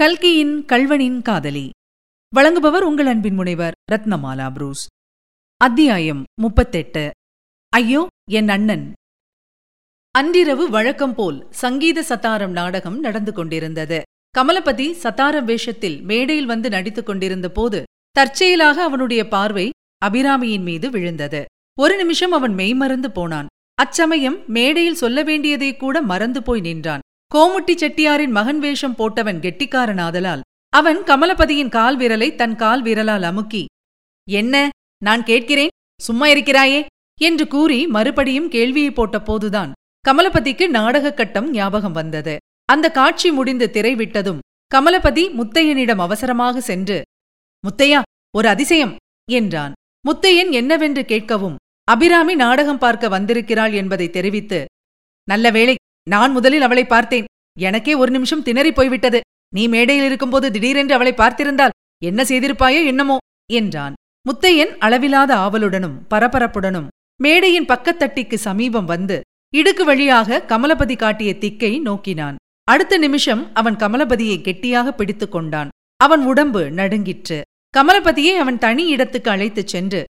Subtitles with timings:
[0.00, 1.70] கல்கியின் கல்வனின் காதலி.
[2.36, 4.86] வழங்குபவர் உங்கள் அன்பின் முனைவர் ரத்னமாலா புரூஸ்.
[5.56, 7.10] அத்தியாயம் முப்பத்தெட்டு.
[7.68, 8.92] ஐயோ என் அண்ணன்.
[10.10, 14.02] அன்றிரவு வழக்கம் போல் சங்கீத சத்தாரம் நாடகம் நடந்து கொண்டிருந்தது.
[14.38, 19.70] கமலபதி சத்தாரம் வேஷத்தில் மேடையில் வந்து நடித்துக் கொண்டிருந்த போது தற்செயலாக அவனுடைய பார்வை
[20.06, 21.44] அபிராமியின் மீது விழுந்தது.
[21.78, 23.46] ஒரு நிமிஷம் அவன் மெய்மறந்து போனான்.
[23.74, 27.00] அச்சமயம் மேடையில் சொல்ல வேண்டியதை கூட மறந்து போய் நின்றான்.
[27.30, 33.62] கோமுட்டி செட்டியாரின் மகன் வேஷம் போட்டவன் கெட்டிக்காரனாதலால் அவன் கமலபதியின் கால் விரலை தன் கால் விரலால் அமுக்கி
[34.28, 34.54] என்ன
[35.02, 35.72] நான் கேட்கிறேன்?
[36.00, 36.80] சும்மா இருக்கிறாயே?
[37.20, 39.70] என்று கூறி மறுபடியும் கேள்வியை போட்ட போதுதான்
[40.04, 42.34] கமலபதிக்கு நாடகக் கட்டம் ஞாபகம் வந்தது.
[42.68, 46.98] அந்த காட்சி முடிந்து திரை விட்டதும் கமலபதி முத்தையனிடம் அவசரமாக சென்று
[47.64, 48.00] முத்தையா
[48.34, 48.94] ஒரு அதிசயம்!
[49.28, 49.72] என்றான்.
[50.04, 51.56] முத்தையன் என்னவென்று கேட்கவும்
[51.88, 54.60] அபிராமி நாடகம் பார்க்க வந்திருக்கிறாள் என்பதை தெரிவித்து
[55.28, 55.74] நல்ல வேளை
[56.06, 57.28] நான் முதலில் அவளை பார்த்தேன்.
[57.56, 59.20] எனக்கே ஒரு நிமிஷம் திணறி போய்விட்டது.
[59.54, 63.16] நீ மேடையில் இருக்கும்போது திடீரென்று அவளை பார்த்திருந்தால் என்ன செய்திருப்பாயோ என்னமோ
[63.52, 63.94] என்றான்.
[64.26, 66.90] முத்தையன் அளவிலாத ஆவலுடனும் பரபரப்புடனும்
[67.20, 69.16] மேடையின் பக்கத்தட்டிக்கு சமீபம் வந்து
[69.54, 72.36] இடுக்கு வழியாக கமலபதி காட்டிய திக்கை நோக்கினான்.
[72.68, 75.68] அடுத்த நிமிஷம் அவன் கமலபதியை கெட்டியாக பிடித்துக் கொண்டான்.
[76.00, 77.38] அவன் உடம்பு நடுங்கிற்று.
[77.74, 80.00] கமலபதியை அவன் தனி இடத்துக்கு அழைத்துச் சென்று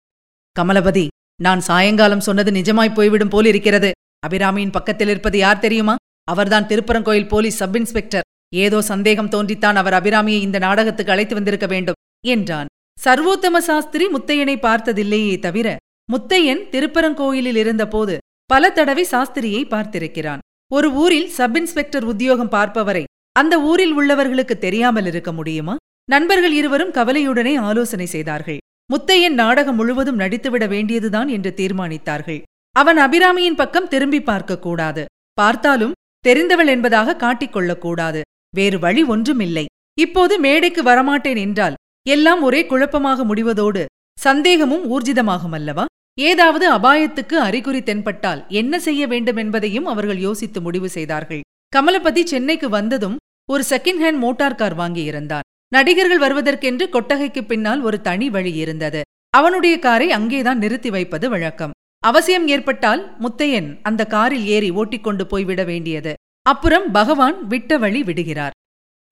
[0.57, 1.07] கமலபதி
[1.41, 3.91] நான் சாயங்காலம் சொன்னது நிஜமாய் போய்விடும் போலிருக்கிறது.
[4.23, 5.95] அபிராமியின் பக்கத்தில் இருப்பது யார் தெரியுமா?
[6.29, 11.99] அவர்தான் திருப்பரங்கோயில் போலீஸ் சப் இன்ஸ்பெக்டர் ஏதோ சந்தேகம் தோன்றித்தான் அவர் அபிராமியை இந்த நாடகத்துக்கு அழைத்து வந்திருக்க வேண்டும்
[12.27, 12.71] என்றான்.
[13.05, 15.77] சர்வோத்தம சாஸ்திரி முத்தையனை பார்த்ததில்லையே தவிர
[16.13, 18.15] முத்தையன் திருப்பரங்கோயிலில் இருந்தபோது
[18.51, 20.43] பல தடவை சாஸ்திரியை பார்த்திருக்கிறான்.
[20.71, 25.75] ஒரு ஊரில் சப் இன்ஸ்பெக்டர் உத்தியோகம் பார்ப்பவரை அந்த ஊரில் உள்ளவர்களுக்கு தெரியாமல் இருக்க முடியுமா?
[26.11, 28.61] நண்பர்கள் இருவரும் கவலையுடனே ஆலோசனை செய்தார்கள்.
[28.91, 32.41] முத்தையன் நாடகம் முழுவதும் நடித்துவிட வேண்டியதுதான் என்று தீர்மானித்தார்கள்.
[32.81, 35.03] அவன் அபிராமியின் பக்கம் திரும்பி பார்க்கக்கூடாது.
[35.39, 38.21] பார்த்தாலும் தெரிந்தவள் என்பதாக காட்டிக்கொள்ளக்கூடாது.
[38.55, 39.65] வேறு வழி ஒன்றுமில்லை.
[39.99, 43.83] இப்போது மேடைக்கு வரமாட்டேன் என்றால் எல்லாம் ஒரே குழப்பமாக முடிவதோடு
[44.19, 45.85] சந்தேகமும் ஊர்ஜிதமாகும் அல்லவா
[46.19, 51.43] ஏதாவது அபாயத்துக்கு அறிகுறி தென்பட்டால் என்ன செய்ய வேண்டும் என்பதையும் அவர்கள் யோசித்து முடிவு செய்தார்கள்.
[51.77, 53.17] கமலபதி சென்னைக்கு வந்ததும்
[53.49, 59.01] ஒரு செகண்ட் ஹேண்ட் மோட்டார் கார் வாங்கியிருந்தான் நடிகர்கள் வருவதற்கென்று கொட்டகைக்கு பின்னால் ஒரு தனி வழி இருந்தது.
[59.31, 61.75] அவனுடைய காரை அங்கேதான் நிறுத்தி வைப்பது வழக்கம்.
[62.07, 66.15] அவசியம் ஏற்பட்டால் முத்தையன் அந்த காரில் ஏறி ஓட்டிக்கொண்டு போய்விட வேண்டியது.
[66.43, 68.51] அப்புறம் பகவான் விட்ட வழி விடுகிறார்.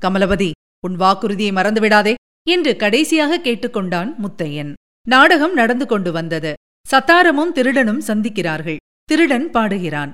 [0.05, 0.51] கமலபதி
[0.87, 2.15] உன் வாக்குறுதியை மறந்துவிடாதே
[2.49, 4.73] என்று கடைசியாக கேட்டுக்கொண்டான் முத்தையன்.
[5.09, 6.55] நாடகம் நடந்து கொண்டு வந்தது.
[6.91, 8.77] சத்தாரமும் திருடனும் சந்திக்கிறார்கள்.
[9.05, 10.11] திருடன் பாடுகிறான்.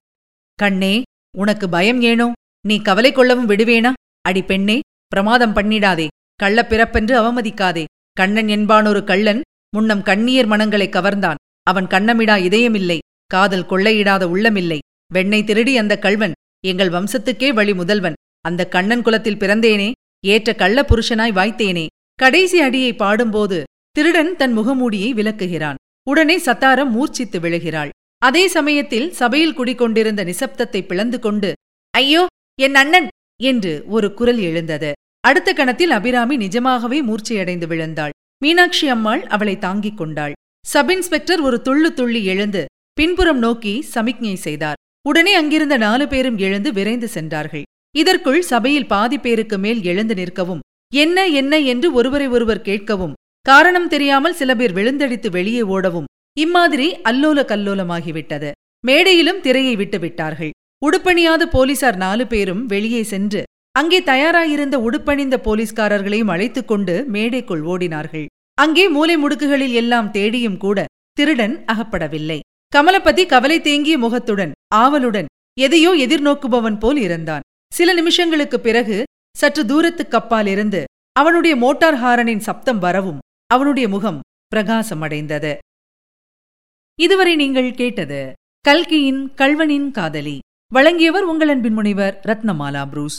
[0.54, 1.02] கண்ணே
[1.38, 2.32] உனக்கு பயம் ஏனோ?
[2.68, 3.92] நீ கவலை கொள்ளவும் விடுவேனா?
[4.20, 6.06] அடி பெண்ணே பிரமாதம் பண்ணிடாதே.
[6.42, 7.84] கள்ளப் பிறப்பென்று அவமதிக்காதே.
[8.12, 9.40] கண்ணன் என்பானொரு கள்ளன்
[9.76, 11.39] முன்னம் கண்ணீர் மனங்களை கவர்ந்தான்.
[11.66, 12.98] அவன் கண்ணமிடா இதயமில்லை
[13.30, 14.78] காதல் கொள்ளையிடாத உள்ளமில்லை.
[15.14, 16.34] வெண்ணை திருடி அந்த கள்வன்
[16.64, 18.16] எங்கள் வம்சத்துக்கே வழி முதல்வன்.
[18.44, 19.88] அந்த கண்ணன் குலத்தில் பிறந்தேனே
[20.24, 21.86] ஏற்ற கள்ள புருஷனாய் வாய்த்தேனே.
[22.18, 23.58] கடைசி அடியை பாடும்போது
[23.96, 27.90] திருடன் தன் முகமூடியை விலக்குகிறான் உடனே சத்தாரம் மூர்ச்சித்து விழுகிறாள்.
[28.22, 31.50] அதே சமயத்தில் சபையில் குடிக்கொண்டிருந்த நிசப்தத்தை பிளந்து கொண்டு
[31.94, 32.22] ஐயோ
[32.58, 33.08] என் அண்ணன்!
[33.40, 34.90] என்று ஒரு குரல் எழுந்தது.
[35.24, 38.14] அடுத்த கணத்தில் அபிராமி நிஜமாகவே மூர்ச்சையடைந்து விழுந்தாள்.
[38.42, 40.34] மீனாட்சி அம்மாள் அவளை தாங்கிக் கொண்டாள்.
[40.64, 44.78] சப் இன்ஸ்பெக்டர் ஒரு துள்ளு துள்ளி எழுந்து பின்புறம் நோக்கி சமிக்ஞை செய்தார்.
[45.08, 47.62] உடனே அங்கிருந்த நாலு பேரும் எழுந்து விரைந்து சென்றார்கள்.
[47.96, 50.58] இதற்குள் சபையில் பாதி பேருக்கு மேல் எழுந்து நிற்கவும்
[50.94, 57.38] என்ன என்ன என்று ஒருவரை ஒருவர் கேட்கவும் காரணம் தெரியாமல் சில பேர் விழுந்தடித்து வெளியே ஓடவும் இம்மாதிரி அல்லோல
[57.52, 58.50] கல்லோலமாகிவிட்டது.
[58.86, 60.50] மேடையிலும் திரையை விட்டு விட்டார்கள்.
[60.86, 63.42] உடுப்பணியாத போலீசார் நாலு பேரும் வெளியே சென்று
[63.78, 68.26] அங்கே தயாராயிருந்த உடுப்பணிந்த போலீஸ்காரர்களையும் அழைத்துக் கொண்டு மேடைக்குள் ஓடினார்கள்.
[68.60, 72.38] அங்கே மூலை முடுக்குகளில் எல்லாம் தேடியும் கூட திருடன் அகப்படவில்லை.
[72.76, 75.26] கமலபதி கவலை தேங்கிய முகத்துடன் ஆவலுடன்
[75.60, 77.40] எதையோ எதிர்நோக்குபவன் போல் இருந்தான்.
[77.72, 79.04] சில நிமிஷங்களுக்குப் பிறகு
[79.36, 84.20] சற்று தூரத்துக்கப்பால் இருந்து அவனுடைய மோட்டார் ஹாரனின் சப்தம் வரவும் அவனுடைய முகம்
[84.54, 85.56] பிரகாசமடைந்தது.
[87.00, 90.38] இதுவரை நீங்கள் கேட்டது கல்கியின் கல்வனின் காதலி.
[90.72, 93.18] வழங்கியவர் உங்கள் அன்பின் முனைவர் ரத்னமாலா புரூஸ்.